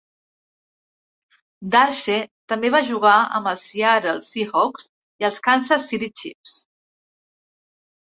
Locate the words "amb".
3.39-3.49